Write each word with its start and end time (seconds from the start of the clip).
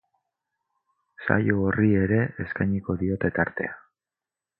Saio 1.25 1.57
horri 1.65 1.89
ere 2.05 2.19
eskainiko 2.45 2.97
diote 3.03 3.31
tartea. 3.37 3.77